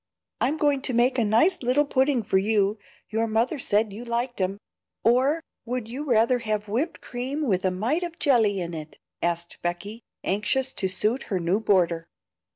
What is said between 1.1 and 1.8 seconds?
a nice